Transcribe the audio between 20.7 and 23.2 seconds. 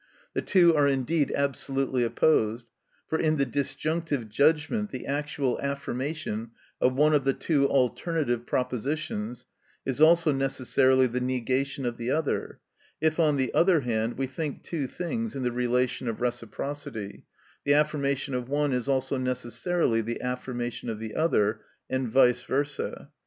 of the other, and vice versa.